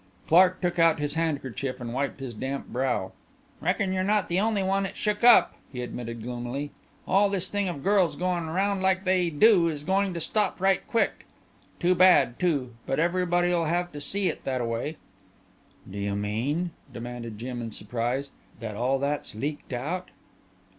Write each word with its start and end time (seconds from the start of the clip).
Clark 0.25 0.61
took 0.61 0.79
out 0.79 0.97
his 0.97 1.13
handkerchief 1.13 1.79
and 1.79 1.93
wiped 1.93 2.21
his 2.21 2.33
damp 2.33 2.65
brow. 2.69 3.11
"Reckon 3.59 3.93
you're 3.93 4.03
not 4.03 4.29
the 4.29 4.39
only 4.39 4.63
one 4.63 4.83
it 4.87 4.97
shook 4.97 5.23
up," 5.23 5.53
he 5.71 5.83
admitted 5.83 6.23
gloomily. 6.23 6.71
"All 7.07 7.29
this 7.29 7.49
thing 7.49 7.69
of 7.69 7.83
girls 7.83 8.15
going 8.15 8.47
round 8.47 8.81
like 8.81 9.03
they 9.03 9.29
do 9.29 9.67
is 9.67 9.83
going 9.83 10.15
to 10.15 10.19
stop 10.19 10.59
right 10.59 10.81
quick. 10.87 11.27
Too 11.79 11.93
bad, 11.93 12.39
too, 12.39 12.73
but 12.87 12.99
everybody'll 12.99 13.65
have 13.65 13.91
to 13.91 14.01
see 14.01 14.27
it 14.27 14.43
thataway." 14.43 14.97
"Do 15.87 15.99
you 15.99 16.15
mean," 16.15 16.71
demanded 16.91 17.37
Jim 17.37 17.61
in 17.61 17.69
surprise, 17.69 18.31
"that 18.59 18.75
all 18.75 18.97
that's 18.97 19.35
leaked 19.35 19.71
out?" 19.71 20.09